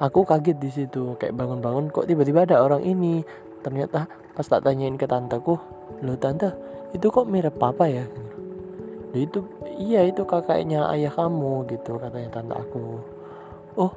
aku 0.00 0.24
kaget 0.24 0.56
di 0.56 0.70
situ 0.72 1.18
kayak 1.18 1.36
bangun-bangun 1.36 1.92
kok 1.92 2.08
tiba-tiba 2.08 2.46
ada 2.48 2.64
orang 2.64 2.84
ini? 2.84 3.20
Ternyata 3.60 4.06
pas 4.32 4.46
tak 4.46 4.64
tanyain 4.64 4.94
ke 4.94 5.04
tanteku 5.04 5.58
lo 6.04 6.14
tante 6.14 6.54
itu 6.94 7.10
kok 7.10 7.26
mirip 7.28 7.58
papa 7.58 7.90
ya? 7.90 8.06
Loh 9.12 9.20
itu 9.20 9.44
iya 9.76 10.06
itu 10.06 10.24
kakaknya 10.24 10.88
ayah 10.94 11.12
kamu 11.12 11.66
gitu 11.68 11.98
katanya 12.00 12.28
tante 12.32 12.54
aku. 12.54 13.02
Oh 13.76 13.92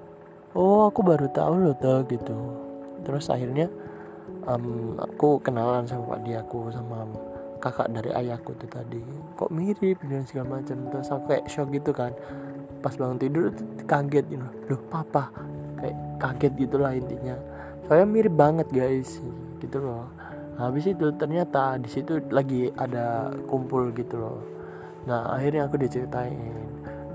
oh 0.57 0.89
aku 0.91 1.00
baru 1.05 1.27
tahu 1.31 1.53
loh 1.67 1.75
tuh 1.79 2.03
gitu 2.09 2.70
terus 3.01 3.29
akhirnya 3.29 3.67
um, 4.46 4.98
aku 4.98 5.41
kenalan 5.41 5.86
sama 5.86 6.17
pak 6.17 6.20
dia 6.25 6.41
aku 6.41 6.70
sama 6.74 7.05
kakak 7.62 7.93
dari 7.93 8.10
ayahku 8.10 8.58
tuh 8.58 8.67
tadi. 8.67 9.05
Kok 9.38 9.53
mirip 9.53 10.01
dan 10.10 10.25
segala 10.25 10.60
macam. 10.60 10.89
Terus 10.89 11.08
aku 11.13 11.24
kayak 11.29 11.46
shock 11.46 11.70
gitu 11.70 11.93
kan. 11.93 12.12
Pas 12.81 12.98
bangun 12.98 13.22
tidur 13.22 13.53
kaget 13.86 14.25
gitu 14.34 14.41
loh 14.74 14.81
papa. 14.89 15.29
Kayak 15.77 15.96
kaget 16.17 16.53
gitulah 16.58 16.91
intinya. 16.98 17.38
Soalnya 17.86 18.08
mirip 18.10 18.34
banget 18.34 18.67
guys. 18.74 19.22
Gitu 19.62 19.77
loh. 19.77 20.10
Habis 20.58 20.89
itu 20.89 21.13
ternyata 21.15 21.77
di 21.77 21.88
situ 21.88 22.17
lagi 22.34 22.74
ada 22.74 23.29
kumpul 23.46 23.93
gitu 23.93 24.17
loh. 24.17 24.41
Nah 25.05 25.29
akhirnya 25.38 25.70
aku 25.70 25.77
diceritain 25.77 26.65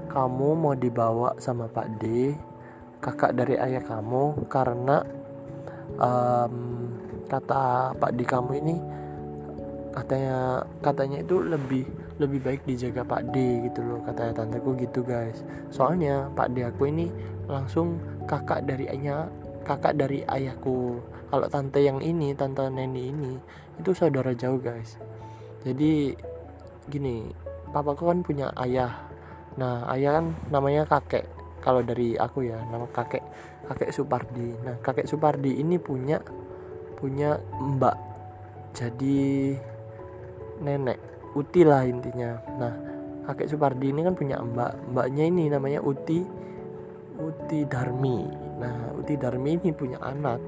kamu 0.06 0.48
mau 0.56 0.72
dibawa 0.72 1.36
sama 1.42 1.68
Pak 1.68 2.00
D 2.00 2.32
kakak 3.02 3.36
dari 3.36 3.60
ayah 3.60 3.84
kamu 3.84 4.48
karena 4.48 5.04
um, 6.00 6.54
kata 7.26 7.92
Pak 7.98 8.12
di 8.14 8.24
kamu 8.24 8.52
ini 8.62 8.76
katanya 9.96 10.60
katanya 10.84 11.24
itu 11.24 11.40
lebih 11.40 11.84
lebih 12.20 12.40
baik 12.44 12.60
dijaga 12.68 13.04
Pak 13.04 13.32
D 13.32 13.68
gitu 13.68 13.80
loh 13.84 14.00
katanya 14.04 14.44
tanteku 14.44 14.76
gitu 14.76 15.00
guys. 15.04 15.44
Soalnya 15.72 16.28
Pak 16.32 16.52
D 16.52 16.64
aku 16.64 16.88
ini 16.88 17.08
langsung 17.48 18.00
kakak 18.24 18.64
dari 18.64 18.88
ayah 18.88 19.28
kakak 19.64 19.96
dari 19.96 20.24
ayahku. 20.24 21.00
Kalau 21.26 21.46
tante 21.50 21.82
yang 21.82 21.98
ini 22.00 22.32
tante 22.32 22.70
Neni 22.70 23.10
ini 23.10 23.32
itu 23.76 23.90
saudara 23.92 24.32
jauh 24.32 24.60
guys. 24.60 24.96
Jadi 25.66 26.14
gini 26.86 27.28
papaku 27.74 28.08
kan 28.08 28.20
punya 28.22 28.52
ayah. 28.62 28.94
Nah 29.56 29.88
ayah 29.92 30.20
kan 30.20 30.26
namanya 30.52 30.86
kakek 30.86 31.35
kalau 31.66 31.82
dari 31.82 32.14
aku 32.14 32.46
ya 32.46 32.62
nama 32.70 32.86
kakek 32.86 33.26
kakek 33.66 33.90
Supardi. 33.90 34.54
Nah 34.62 34.78
kakek 34.78 35.10
Supardi 35.10 35.58
ini 35.58 35.82
punya 35.82 36.22
punya 36.94 37.34
mbak. 37.58 37.98
Jadi 38.70 39.50
nenek 40.62 41.02
Uti 41.34 41.66
lah 41.66 41.82
intinya. 41.82 42.38
Nah 42.62 42.72
kakek 43.26 43.50
Supardi 43.50 43.90
ini 43.90 44.06
kan 44.06 44.14
punya 44.14 44.38
mbak. 44.38 44.94
Mbaknya 44.94 45.26
ini 45.26 45.50
namanya 45.50 45.82
Uti 45.82 46.22
Uti 47.18 47.66
Darmi. 47.66 48.30
Nah 48.62 48.94
Uti 48.94 49.18
Darmi 49.18 49.58
ini 49.58 49.74
punya 49.74 49.98
anak 49.98 50.38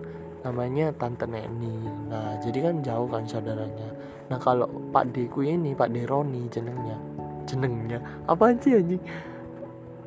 namanya 0.46 0.94
Tante 0.94 1.26
Neni. 1.26 1.82
Nah 2.06 2.38
jadi 2.38 2.70
kan 2.70 2.78
jauh 2.86 3.10
kan 3.10 3.26
saudaranya. 3.26 3.90
Nah 4.30 4.38
kalau 4.38 4.70
Pak 4.94 5.10
Deku 5.10 5.42
ini 5.42 5.74
Pak 5.74 5.90
Deroni 5.90 6.46
jenengnya. 6.46 6.94
Jenengnya? 7.42 7.98
Apa 8.30 8.54
sih 8.62 8.78
anjing 8.78 9.02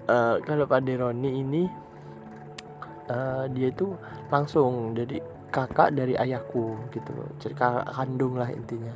uh, 0.07 0.41
kalau 0.41 0.65
Pak 0.65 0.81
Deroni 0.85 1.41
ini 1.43 1.63
uh, 3.09 3.45
dia 3.51 3.69
itu 3.69 3.93
langsung 4.31 4.95
jadi 4.97 5.19
kakak 5.51 5.93
dari 5.93 6.15
ayahku 6.15 6.79
gitu 6.95 7.09
loh. 7.11 7.29
Kakak 7.37 7.91
kandung 7.91 8.39
lah 8.39 8.47
intinya. 8.47 8.95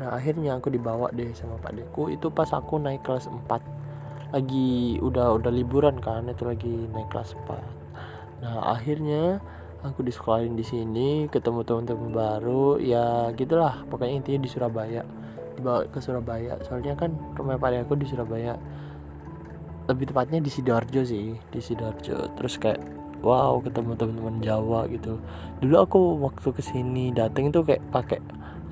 Nah 0.00 0.18
akhirnya 0.18 0.58
aku 0.58 0.72
dibawa 0.72 1.08
deh 1.14 1.30
sama 1.32 1.60
Pak 1.62 1.72
Deku. 1.78 2.10
Itu 2.10 2.32
pas 2.34 2.50
aku 2.50 2.82
naik 2.82 3.06
kelas 3.06 3.30
4 3.30 4.34
lagi 4.34 4.96
udah 4.98 5.36
udah 5.36 5.52
liburan 5.52 6.00
kan 6.00 6.24
itu 6.24 6.48
lagi 6.48 6.88
naik 6.88 7.12
kelas 7.12 7.36
4 7.44 7.52
nah 8.40 8.72
akhirnya 8.72 9.44
aku 9.82 10.06
disekolahin 10.06 10.54
di 10.54 10.62
sini 10.62 11.26
ketemu 11.26 11.66
teman-teman 11.66 12.10
baru. 12.14 12.78
Ya 12.78 13.30
gitulah. 13.34 13.82
Pokoknya 13.90 14.22
intinya 14.22 14.40
di 14.42 14.50
Surabaya. 14.50 15.02
Dibawa 15.58 15.86
ke 15.90 15.98
Surabaya. 15.98 16.54
Soalnya 16.64 16.94
kan 16.94 17.12
rumah 17.34 17.58
Pak 17.58 17.86
aku 17.86 17.98
di 17.98 18.06
Surabaya 18.06 18.56
lebih 19.92 20.10
tepatnya 20.10 20.40
di 20.40 20.50
sidoarjo 20.50 21.02
sih 21.04 21.36
di 21.36 21.60
sidoarjo. 21.60 22.34
Terus 22.34 22.54
kayak 22.58 22.80
wow 23.22 23.60
ketemu 23.62 23.92
teman-teman 23.94 24.36
Jawa 24.42 24.88
gitu. 24.88 25.20
Dulu 25.60 25.76
aku 25.78 26.00
waktu 26.24 26.48
ke 26.50 26.62
sini 26.64 27.14
dateng 27.14 27.52
itu 27.52 27.60
kayak 27.62 27.82
pakai 27.92 28.20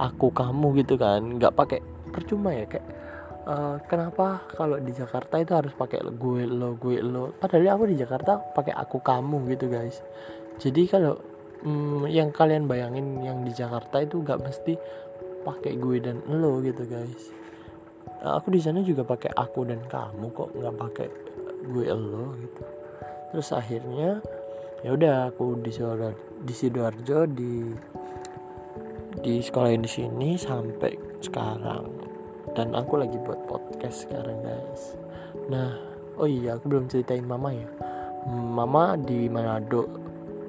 aku 0.00 0.32
kamu 0.32 0.82
gitu 0.82 0.96
kan. 0.96 1.20
Nggak 1.38 1.54
pakai 1.54 1.80
percuma 2.10 2.50
ya 2.50 2.66
kayak 2.66 2.86
uh, 3.46 3.76
kenapa 3.86 4.42
kalau 4.56 4.80
di 4.80 4.90
Jakarta 4.90 5.38
itu 5.38 5.52
harus 5.54 5.72
pakai 5.76 6.02
gue 6.02 6.42
lo 6.48 6.74
gue 6.80 6.98
lo? 7.04 7.36
Padahal 7.36 7.78
aku 7.78 7.84
di 7.92 7.96
Jakarta 8.00 8.40
pakai 8.40 8.74
aku 8.74 8.98
kamu 8.98 9.46
gitu 9.54 9.70
guys. 9.70 10.02
Jadi 10.60 10.88
kalau 10.90 11.16
um, 11.64 12.04
yang 12.08 12.32
kalian 12.32 12.64
bayangin 12.66 13.20
yang 13.22 13.44
di 13.44 13.52
Jakarta 13.52 14.00
itu 14.00 14.20
nggak 14.20 14.40
mesti 14.40 14.74
pakai 15.40 15.72
gue 15.80 15.96
dan 16.04 16.20
lo 16.28 16.60
gitu 16.60 16.84
guys 16.84 17.39
Nah, 18.20 18.36
aku 18.36 18.52
di 18.52 18.60
sana 18.60 18.84
juga 18.84 19.00
pakai 19.00 19.32
aku 19.32 19.64
dan 19.64 19.80
kamu 19.88 20.28
kok 20.36 20.52
nggak 20.52 20.76
pakai 20.76 21.08
gue 21.64 21.88
lo 21.88 22.36
gitu. 22.36 22.62
Terus 23.32 23.48
akhirnya 23.56 24.20
ya 24.84 24.90
udah 24.92 25.32
aku 25.32 25.60
di 25.60 25.70
sidoarjo 25.72 26.16
di 26.40 26.54
sidoarjo 26.56 27.18
di 27.28 27.54
di 29.20 29.34
sekolah 29.40 29.72
di 29.72 29.88
sini 29.90 30.36
sampai 30.36 30.92
sekarang. 31.24 31.84
Dan 32.52 32.76
aku 32.76 33.00
lagi 33.00 33.16
buat 33.24 33.40
podcast 33.48 34.04
sekarang 34.04 34.44
guys. 34.44 35.00
Nah 35.48 35.80
oh 36.20 36.28
iya 36.28 36.60
aku 36.60 36.68
belum 36.68 36.92
ceritain 36.92 37.24
mama 37.24 37.56
ya. 37.56 37.68
Mama 38.28 39.00
di 39.00 39.32
Manado 39.32 39.88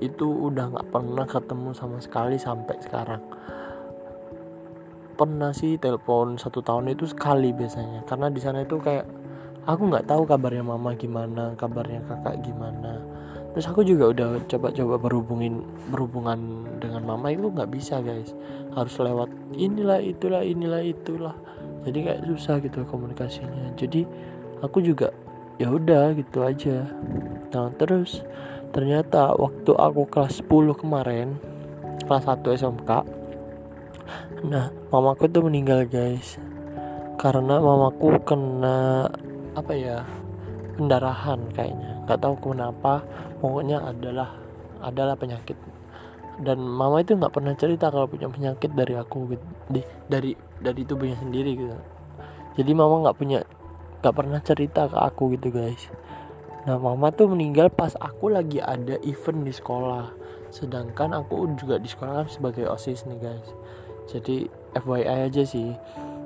itu 0.04 0.28
udah 0.28 0.75
nggak 0.75 0.90
pernah 0.92 1.24
ketemu 1.30 1.70
sama 1.72 2.04
sekali 2.04 2.36
sampai 2.36 2.75
sekarang 2.84 3.22
pernah 5.15 5.51
sih 5.56 5.77
telepon 5.77 6.36
satu 6.39 6.63
tahun 6.63 6.94
itu 6.96 7.08
sekali 7.10 7.51
biasanya. 7.51 8.03
Karena 8.08 8.27
di 8.32 8.39
sana 8.39 8.63
itu 8.63 8.80
kayak 8.80 9.06
aku 9.65 9.82
nggak 9.91 10.10
tahu 10.10 10.25
kabarnya 10.25 10.65
mama 10.65 10.98
gimana 10.98 11.53
kabarnya 11.56 12.01
kakak 12.08 12.41
gimana. 12.41 13.01
Terus 13.51 13.68
aku 13.68 13.84
juga 13.84 14.15
udah 14.15 14.48
coba-coba 14.48 14.96
berhubungin 14.96 15.60
berhubungan 15.91 16.63
dengan 16.80 17.03
mama 17.03 17.36
itu 17.36 17.51
nggak 17.51 17.72
bisa 17.72 18.00
guys. 18.00 18.32
Harus 18.72 18.96
lewat 18.96 19.27
inilah 19.60 20.00
itulah 20.00 20.41
inilah 20.41 20.82
itulah. 20.82 21.36
Jadi 21.84 22.00
kayak 22.08 22.22
susah 22.32 22.63
gitu 22.63 22.88
komunikasinya. 22.88 23.75
Jadi 23.75 24.08
aku 24.63 24.80
juga 24.80 25.12
ya 25.60 25.68
udah 25.68 26.15
gitu 26.15 26.48
aja. 26.48 26.88
Nah 27.51 27.70
terus 27.75 28.24
ternyata 28.72 29.36
waktu 29.36 29.75
aku 29.75 30.08
kelas 30.08 30.39
10 30.48 30.80
kemarin 30.80 31.36
kelas 32.08 32.24
1 32.24 32.56
SMK 32.56 33.21
nah 34.41 34.74
mamaku 34.89 35.29
tuh 35.29 35.45
meninggal 35.45 35.86
guys. 35.86 36.41
Karena 37.21 37.62
mamaku 37.62 38.17
kena 38.25 39.05
apa 39.53 39.74
ya 39.77 40.01
pendarahan 40.74 41.38
kayaknya. 41.53 42.01
Nggak 42.10 42.19
tahu 42.19 42.36
kenapa. 42.50 43.05
Pokoknya 43.38 43.86
adalah 43.86 44.33
adalah 44.81 45.13
penyakit. 45.13 45.53
Dan 46.41 46.65
mama 46.65 47.05
itu 47.05 47.13
nggak 47.13 47.29
pernah 47.29 47.53
cerita 47.53 47.93
kalau 47.93 48.10
punya 48.10 48.25
penyakit 48.25 48.74
dari 48.74 48.98
aku 48.98 49.38
gitu. 49.38 49.45
Di 49.69 49.81
dari 50.10 50.33
dari 50.57 50.81
tubuhnya 50.81 51.21
sendiri 51.21 51.51
gitu. 51.53 51.77
Jadi 52.57 52.71
mama 52.74 53.05
nggak 53.05 53.17
punya 53.21 53.45
nggak 54.01 54.15
pernah 54.17 54.41
cerita 54.41 54.89
ke 54.89 54.98
aku 54.98 55.38
gitu 55.38 55.53
guys. 55.53 55.93
Nah 56.65 56.81
mama 56.81 57.13
tuh 57.13 57.29
meninggal 57.29 57.69
pas 57.69 57.93
aku 58.01 58.33
lagi 58.33 58.57
ada 58.57 58.98
event 59.05 59.45
di 59.45 59.53
sekolah. 59.53 60.10
Sedangkan 60.50 61.13
aku 61.13 61.45
juga 61.53 61.77
di 61.77 61.86
sekolah 61.86 62.25
sebagai 62.25 62.65
osis 62.65 63.05
nih 63.05 63.21
guys 63.21 63.61
jadi 64.12 64.51
FYI 64.75 65.32
aja 65.32 65.44
sih. 65.48 65.72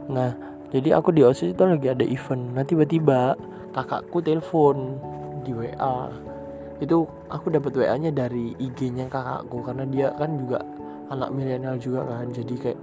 Nah 0.10 0.34
jadi 0.74 0.98
aku 0.98 1.14
di 1.14 1.22
osis 1.22 1.54
itu 1.54 1.64
lagi 1.64 1.88
ada 1.94 2.06
event. 2.06 2.58
Nah 2.58 2.66
tiba-tiba 2.66 3.38
kakakku 3.72 4.20
telepon 4.26 4.98
di 5.46 5.54
WA 5.54 6.10
itu 6.82 7.08
aku 7.32 7.48
dapat 7.54 7.72
WA 7.80 7.96
nya 7.96 8.12
dari 8.12 8.52
IG-nya 8.60 9.08
kakakku 9.08 9.64
karena 9.64 9.88
dia 9.88 10.12
kan 10.20 10.36
juga 10.36 10.60
anak 11.14 11.30
milenial 11.32 11.78
juga 11.80 12.04
kan. 12.04 12.28
Jadi 12.34 12.56
kayak 12.58 12.80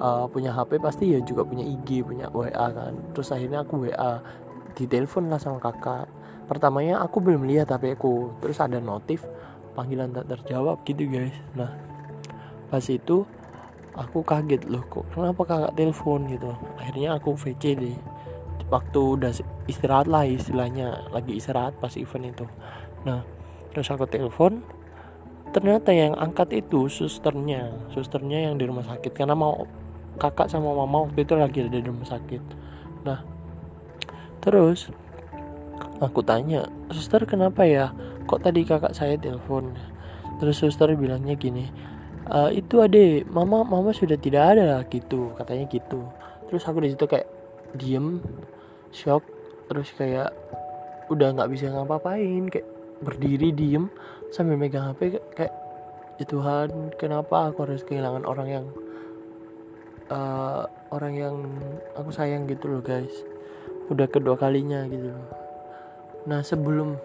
uh, 0.00 0.24
punya 0.26 0.50
HP 0.50 0.80
pasti 0.80 1.12
ya 1.12 1.20
juga 1.22 1.44
punya 1.44 1.62
IG 1.62 2.02
punya 2.02 2.32
WA 2.32 2.66
kan. 2.72 2.96
Terus 3.12 3.28
akhirnya 3.30 3.62
aku 3.62 3.86
WA 3.86 4.24
ditelepon 4.74 5.28
lah 5.30 5.38
sama 5.38 5.60
kakak. 5.60 6.08
Pertamanya 6.46 7.02
aku 7.02 7.18
belum 7.22 7.46
lihat 7.46 7.70
HP 7.70 7.98
aku 7.98 8.34
terus 8.38 8.58
ada 8.62 8.78
notif 8.78 9.22
panggilan 9.76 10.10
tak 10.10 10.26
terjawab 10.32 10.80
gitu 10.88 11.06
guys. 11.06 11.36
Nah 11.54 11.70
pas 12.66 12.82
itu 12.82 13.22
aku 13.96 14.20
kaget 14.20 14.68
loh 14.68 14.84
kok 14.86 15.08
kenapa 15.10 15.42
kakak 15.48 15.72
telepon 15.74 16.28
gitu? 16.28 16.52
Akhirnya 16.76 17.16
aku 17.16 17.32
VC 17.34 17.74
deh. 17.74 17.96
Waktu 18.68 19.00
udah 19.00 19.32
istirahat 19.70 20.06
lah 20.10 20.28
istilahnya 20.28 21.08
lagi 21.10 21.40
istirahat 21.40 21.80
pas 21.80 21.96
event 21.96 22.28
itu. 22.28 22.46
Nah 23.08 23.24
terus 23.72 23.88
aku 23.88 24.04
telepon 24.04 24.60
ternyata 25.50 25.96
yang 25.96 26.12
angkat 26.12 26.52
itu 26.60 26.92
susternya 26.92 27.72
susternya 27.88 28.52
yang 28.52 28.60
di 28.60 28.68
rumah 28.68 28.84
sakit. 28.84 29.16
Karena 29.16 29.32
mau 29.32 29.64
kakak 30.20 30.52
sama 30.52 30.76
mama 30.76 31.08
waktu 31.08 31.24
itu 31.24 31.32
lagi 31.34 31.64
ada 31.64 31.80
di 31.80 31.88
rumah 31.88 32.04
sakit. 32.04 32.42
Nah 33.08 33.24
terus 34.44 34.92
aku 36.04 36.20
tanya 36.20 36.68
suster 36.92 37.24
kenapa 37.24 37.64
ya? 37.64 37.96
Kok 38.28 38.42
tadi 38.44 38.66
kakak 38.66 38.92
saya 38.92 39.16
telepon? 39.16 39.72
Terus 40.36 40.60
suster 40.60 40.92
bilangnya 40.92 41.32
gini 41.38 41.95
e, 42.26 42.38
itu 42.58 42.82
ade 42.82 43.22
mama 43.30 43.62
mama 43.62 43.90
sudah 43.94 44.18
tidak 44.18 44.56
ada 44.56 44.82
gitu 44.90 45.34
katanya 45.38 45.64
gitu. 45.70 46.06
Terus 46.50 46.62
aku 46.66 46.78
di 46.82 46.92
situ 46.94 47.04
kayak 47.06 47.28
diem 47.74 48.22
shock 48.94 49.22
terus 49.66 49.90
kayak 49.98 50.30
udah 51.10 51.34
nggak 51.34 51.50
bisa 51.50 51.70
ngapa-ngapain 51.70 52.50
kayak 52.50 52.66
berdiri 53.02 53.50
diem 53.50 53.90
sambil 54.30 54.58
megang 54.58 54.94
HP 54.94 55.22
kayak 55.34 55.54
ya 56.16 56.24
Tuhan 56.24 56.96
kenapa 56.96 57.52
aku 57.52 57.68
harus 57.68 57.84
kehilangan 57.84 58.24
orang 58.24 58.48
yang 58.48 58.66
uh, 60.08 60.64
orang 60.90 61.12
yang 61.14 61.36
aku 61.94 62.10
sayang 62.14 62.48
gitu 62.50 62.70
loh 62.70 62.82
guys. 62.82 63.12
Udah 63.86 64.10
kedua 64.10 64.34
kalinya 64.34 64.82
gitu 64.90 65.14
nah 66.26 66.42
sebelum 66.42 66.98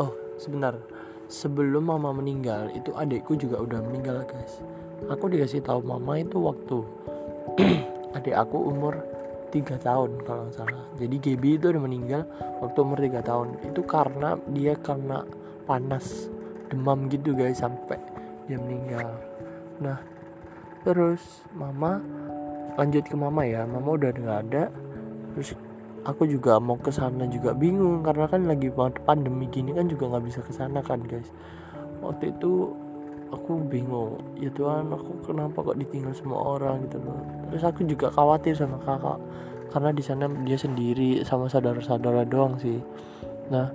oh 0.00 0.12
sebentar 0.40 0.80
sebelum 1.26 1.90
mama 1.90 2.14
meninggal 2.14 2.70
itu 2.74 2.94
adikku 2.94 3.34
juga 3.34 3.62
udah 3.62 3.82
meninggal 3.82 4.22
guys. 4.26 4.62
Aku 5.10 5.28
dikasih 5.28 5.62
tahu 5.62 5.84
mama 5.84 6.18
itu 6.18 6.38
waktu 6.40 6.78
adik 8.16 8.36
aku 8.36 8.70
umur 8.70 9.02
tiga 9.50 9.78
tahun 9.78 10.22
kalau 10.24 10.48
nggak 10.48 10.56
salah. 10.56 10.86
Jadi 10.98 11.16
Gaby 11.20 11.50
itu 11.58 11.66
udah 11.70 11.82
meninggal 11.82 12.22
waktu 12.62 12.78
umur 12.80 12.98
tiga 13.02 13.20
tahun. 13.22 13.48
Itu 13.66 13.80
karena 13.84 14.38
dia 14.50 14.74
karena 14.78 15.22
panas 15.66 16.30
demam 16.70 17.10
gitu 17.10 17.34
guys 17.34 17.60
sampai 17.62 17.98
dia 18.46 18.58
meninggal. 18.58 19.08
Nah 19.82 19.98
terus 20.86 21.42
mama 21.52 21.98
lanjut 22.78 23.04
ke 23.06 23.16
mama 23.18 23.42
ya. 23.44 23.66
Mama 23.66 23.98
udah 23.98 24.10
nggak 24.14 24.40
ada. 24.50 24.64
Terus 25.36 25.52
aku 26.06 26.22
juga 26.30 26.62
mau 26.62 26.78
ke 26.78 26.94
sana 26.94 27.26
juga 27.26 27.50
bingung 27.50 28.06
karena 28.06 28.30
kan 28.30 28.46
lagi 28.46 28.70
pandemi 29.02 29.50
gini 29.50 29.74
kan 29.74 29.90
juga 29.90 30.14
nggak 30.14 30.24
bisa 30.24 30.40
ke 30.46 30.54
sana 30.54 30.78
kan 30.80 31.02
guys. 31.02 31.34
Waktu 31.98 32.30
itu 32.30 32.70
aku 33.34 33.58
bingung 33.66 34.22
ya 34.38 34.46
Tuhan 34.54 34.94
aku 34.94 35.26
kenapa 35.26 35.66
kok 35.66 35.76
ditinggal 35.82 36.14
semua 36.14 36.56
orang? 36.56 36.86
Gitu 36.86 37.02
loh. 37.02 37.18
Terus 37.50 37.64
aku 37.66 37.80
juga 37.82 38.06
khawatir 38.14 38.54
sama 38.54 38.78
kakak 38.86 39.18
karena 39.74 39.90
di 39.90 40.02
sana 40.06 40.30
dia 40.46 40.56
sendiri 40.56 41.26
sama 41.26 41.50
saudara-saudara 41.50 42.22
doang 42.22 42.54
sih. 42.62 42.78
Nah 43.50 43.74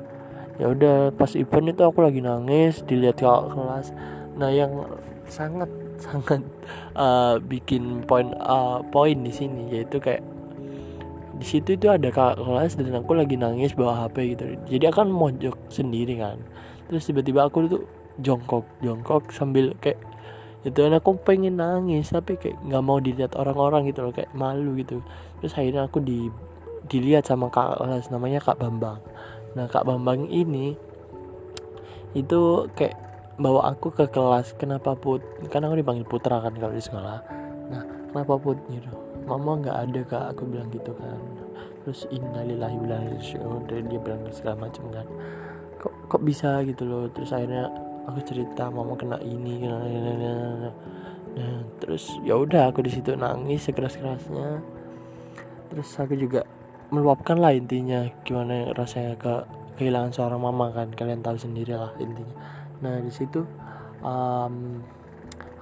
ya 0.56 0.72
udah 0.72 1.12
pas 1.12 1.36
event 1.36 1.76
itu 1.76 1.84
aku 1.84 2.00
lagi 2.00 2.24
nangis 2.24 2.80
dilihat 2.88 3.20
kakak 3.20 3.52
kelas. 3.52 3.88
Nah 4.40 4.48
yang 4.48 4.88
sangat 5.28 5.68
sangat 6.00 6.40
uh, 6.96 7.36
bikin 7.52 8.08
poin 8.08 8.32
uh, 8.40 8.80
poin 8.88 9.20
di 9.20 9.36
sini 9.36 9.68
yaitu 9.68 10.00
kayak 10.00 10.24
di 11.42 11.46
situ 11.50 11.74
itu 11.74 11.90
ada 11.90 12.14
kakak 12.14 12.38
kelas 12.38 12.78
dan 12.78 12.94
aku 13.02 13.18
lagi 13.18 13.34
nangis 13.34 13.74
bawa 13.74 14.06
HP 14.06 14.38
gitu. 14.38 14.44
Jadi 14.78 14.86
akan 14.94 15.10
mojok 15.10 15.58
sendiri 15.74 16.22
kan. 16.22 16.38
Terus 16.86 17.10
tiba-tiba 17.10 17.50
aku 17.50 17.66
tuh 17.66 17.84
jongkok 18.22 18.70
jongkok 18.86 19.34
sambil 19.34 19.74
kayak 19.82 19.98
itu 20.62 20.78
aku 20.78 21.18
pengen 21.26 21.58
nangis 21.58 22.14
tapi 22.14 22.38
kayak 22.38 22.62
nggak 22.62 22.84
mau 22.86 23.02
dilihat 23.02 23.34
orang-orang 23.34 23.90
gitu 23.90 24.06
loh 24.06 24.14
kayak 24.14 24.30
malu 24.38 24.78
gitu. 24.78 25.02
Terus 25.42 25.58
akhirnya 25.58 25.90
aku 25.90 25.98
di 26.06 26.30
dilihat 26.86 27.26
sama 27.26 27.50
kak 27.50 27.82
kelas 27.82 28.14
namanya 28.14 28.38
kak 28.38 28.62
Bambang. 28.62 29.02
Nah 29.58 29.66
kak 29.66 29.90
Bambang 29.90 30.30
ini 30.30 30.78
itu 32.14 32.70
kayak 32.78 32.94
bawa 33.42 33.74
aku 33.74 33.90
ke 33.90 34.06
kelas 34.14 34.54
kenapa 34.62 34.94
put 34.94 35.26
kan 35.50 35.66
aku 35.66 35.74
dipanggil 35.74 36.06
putra 36.06 36.38
kan 36.38 36.54
kalau 36.54 36.78
di 36.78 36.86
sekolah. 36.86 37.18
Nah 37.74 37.82
kenapa 38.14 38.38
put? 38.38 38.62
Gitu 38.70 39.11
mama 39.38 39.64
nggak 39.64 39.78
ada 39.88 40.02
kak. 40.04 40.26
Aku 40.36 40.44
bilang 40.48 40.68
gitu 40.76 40.92
kan. 41.00 41.20
Terus 41.88 42.06
innalillahi 42.12 42.78
wa 42.78 43.58
dan 43.66 43.84
dia 43.88 44.00
bilang 44.00 44.22
segala 44.36 44.68
macam 44.68 44.92
kan. 44.92 45.08
Kok 45.80 45.94
kok 46.12 46.22
bisa? 46.22 46.60
Gitu 46.68 46.84
loh. 46.84 47.08
Terus 47.10 47.32
akhirnya 47.32 47.72
aku 48.06 48.20
cerita 48.26 48.68
mama 48.68 48.98
kena 48.98 49.18
ini 49.22 49.62
kena 49.62 49.78
ini, 49.86 49.98
ini, 49.98 50.12
ini. 50.18 50.72
nah 51.32 51.64
terus 51.80 52.12
ya 52.28 52.36
udah 52.36 52.74
aku 52.74 52.84
di 52.84 52.92
situ 52.92 53.16
nangis 53.16 53.64
sekeras 53.64 53.96
kerasnya 53.96 54.60
terus 55.72 55.88
aku 55.96 56.20
juga 56.20 56.44
meluapkan 56.92 57.40
lah 57.40 57.56
intinya 57.56 58.04
gimana 58.28 58.76
rasanya 58.76 59.16
ke 59.16 59.48
kehilangan 59.80 60.12
seorang 60.12 60.42
mama 60.44 60.70
kan. 60.76 60.92
Kalian 60.92 61.24
tahu 61.24 61.40
sendiri 61.40 61.74
lah 61.74 61.96
intinya. 61.98 62.36
Nah 62.84 63.00
di 63.00 63.12
situ 63.14 63.48
um, 64.04 64.84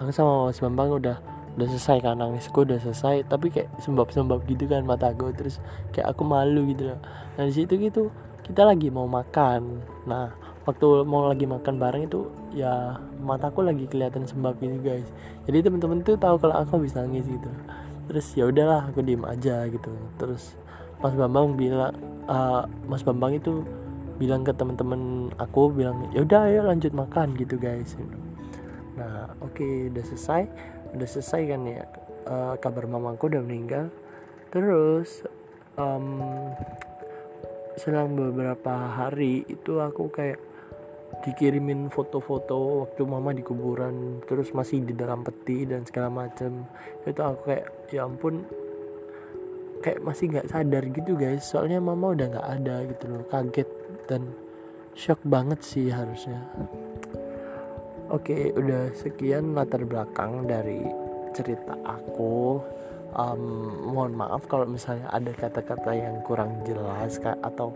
aku 0.01 0.09
sama 0.09 0.49
Mas 0.49 0.57
Bambang 0.57 0.89
udah 0.97 1.17
udah 1.59 1.67
selesai 1.67 1.97
kan 1.99 2.15
nangisku 2.23 2.63
udah 2.63 2.79
selesai. 2.79 3.27
Tapi 3.27 3.51
kayak 3.51 3.67
sembab-sembab 3.83 4.47
gitu 4.47 4.65
kan 4.71 4.87
mata 4.87 5.11
aku. 5.11 5.35
Terus 5.35 5.59
kayak 5.91 6.15
aku 6.15 6.23
malu 6.23 6.63
gitu 6.71 6.95
loh. 6.95 6.99
Nah 7.35 7.43
di 7.43 7.53
situ 7.53 7.75
gitu 7.75 8.07
kita 8.47 8.63
lagi 8.63 8.87
mau 8.87 9.05
makan. 9.05 9.83
Nah 10.07 10.31
waktu 10.63 11.03
mau 11.03 11.27
lagi 11.27 11.43
makan 11.43 11.75
bareng 11.75 12.07
itu 12.07 12.31
ya 12.55 12.95
mataku 13.19 13.61
lagi 13.61 13.83
kelihatan 13.91 14.23
sembab 14.23 14.55
gitu 14.63 14.79
guys. 14.79 15.11
Jadi 15.43 15.67
temen-temen 15.67 15.99
tuh 16.01 16.15
tahu 16.15 16.39
kalau 16.39 16.55
aku 16.55 16.79
bisa 16.79 17.03
nangis 17.03 17.27
gitu 17.27 17.51
terus 18.09 18.33
ya 18.33 18.49
udahlah 18.49 18.89
aku 18.89 19.05
diem 19.05 19.21
aja 19.21 19.69
gitu. 19.69 19.93
Terus 20.17 20.57
Mas 20.97 21.13
Bambang 21.13 21.53
bilang 21.53 21.93
uh, 22.25 22.65
Mas 22.89 23.05
Bambang 23.05 23.37
itu 23.37 23.61
bilang 24.17 24.41
ke 24.41 24.51
temen-temen 24.51 25.31
aku 25.37 25.69
bilang 25.71 26.09
ya 26.11 26.25
udah 26.25 26.49
ayo 26.49 26.65
lanjut 26.65 26.91
makan 26.91 27.37
gitu 27.37 27.61
guys. 27.61 27.93
Nah 28.97 29.29
oke 29.39 29.53
okay, 29.61 29.93
udah 29.93 30.03
selesai 30.09 30.41
udah 30.95 31.07
selesai 31.07 31.41
kan 31.49 31.61
ya 31.65 31.83
uh, 32.29 32.55
kabar 32.61 32.85
mamaku 32.85 33.29
udah 33.29 33.43
meninggal. 33.43 33.89
Terus 34.49 35.23
um, 35.77 36.21
selang 37.77 38.17
beberapa 38.17 38.73
hari 38.91 39.47
itu 39.47 39.79
aku 39.79 40.11
kayak 40.11 40.39
dikirimin 41.25 41.91
foto-foto 41.91 42.85
waktu 42.85 43.01
mama 43.03 43.35
di 43.35 43.43
kuburan 43.43 44.23
terus 44.23 44.55
masih 44.55 44.85
di 44.85 44.95
dalam 44.95 45.25
peti 45.25 45.67
dan 45.67 45.83
segala 45.83 46.07
macam 46.07 46.63
itu 47.03 47.19
aku 47.19 47.39
kayak 47.49 47.65
ya 47.91 48.07
ampun 48.07 48.45
kayak 49.83 49.99
masih 50.05 50.31
nggak 50.31 50.47
sadar 50.47 50.83
gitu 50.91 51.15
guys. 51.15 51.43
Soalnya 51.43 51.79
mama 51.81 52.13
udah 52.13 52.27
nggak 52.29 52.49
ada 52.61 52.75
gitu 52.87 53.03
loh 53.09 53.23
kaget 53.27 53.69
dan 54.07 54.31
shock 54.97 55.21
banget 55.23 55.59
sih 55.63 55.87
harusnya 55.91 56.43
oke 58.09 58.37
udah 58.57 58.93
sekian 58.97 59.53
latar 59.53 59.85
belakang 59.85 60.45
dari 60.49 60.83
cerita 61.33 61.77
aku. 61.85 62.61
Um, 63.09 63.41
mohon 63.89 64.13
maaf 64.13 64.45
kalau 64.45 64.69
misalnya 64.69 65.09
ada 65.09 65.33
kata-kata 65.33 65.97
yang 65.97 66.21
kurang 66.21 66.61
jelas 66.61 67.17
kak 67.17 67.41
atau 67.41 67.73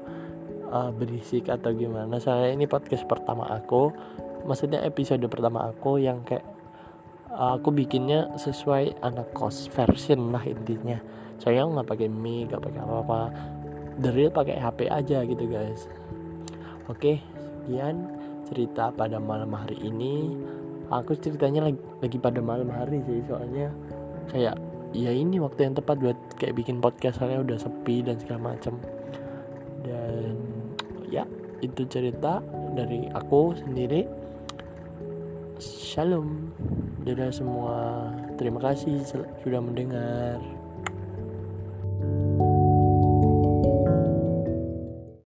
uh, 0.70 0.94
berisik 0.94 1.50
atau 1.50 1.74
gimana. 1.74 2.22
Soalnya 2.22 2.54
ini 2.54 2.66
podcast 2.70 3.06
pertama 3.10 3.50
aku. 3.50 3.90
Maksudnya 4.46 4.86
episode 4.86 5.24
pertama 5.32 5.74
aku 5.74 5.98
yang 5.98 6.22
kayak 6.22 6.46
uh, 7.34 7.58
aku 7.58 7.74
bikinnya 7.74 8.30
sesuai 8.38 9.02
anak 9.02 9.34
kos 9.34 9.70
version 9.74 10.30
lah 10.30 10.46
intinya. 10.46 11.02
Saya 11.42 11.66
nggak 11.66 11.90
pakai 11.90 12.08
mic 12.14 12.54
nggak 12.54 12.62
pakai 12.62 12.80
apa 12.86 12.96
apa 13.02 13.20
the 14.00 14.10
real 14.14 14.30
pakai 14.30 14.58
HP 14.62 14.86
aja 14.86 15.26
gitu 15.26 15.46
guys. 15.50 15.90
Oke 16.90 17.26
sekian 17.64 18.23
cerita 18.54 18.94
pada 18.94 19.18
malam 19.18 19.50
hari 19.58 19.74
ini. 19.82 20.38
Aku 20.94 21.18
ceritanya 21.18 21.66
lagi, 21.66 21.82
lagi 22.06 22.18
pada 22.22 22.38
malam 22.38 22.70
hari 22.70 23.02
sih 23.10 23.26
soalnya 23.26 23.74
kayak 24.30 24.56
ya 24.94 25.10
ini 25.10 25.42
waktu 25.42 25.66
yang 25.66 25.74
tepat 25.74 25.98
buat 25.98 26.18
kayak 26.38 26.54
bikin 26.54 26.78
podcast 26.78 27.18
soalnya 27.18 27.42
udah 27.42 27.58
sepi 27.58 28.06
dan 28.06 28.22
segala 28.22 28.54
macam 28.54 28.78
dan 29.82 30.38
ya 31.10 31.26
itu 31.66 31.82
cerita 31.90 32.46
dari 32.78 33.10
aku 33.10 33.58
sendiri. 33.58 34.06
Shalom. 35.58 36.54
Dadah 37.04 37.34
semua. 37.34 38.10
Terima 38.38 38.62
kasih 38.62 39.02
sudah 39.42 39.60
mendengar 39.60 40.40